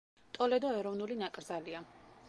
ტოლედო 0.37 0.71
ეროვნული 0.79 1.19
ნაკრძალია. 1.21 1.85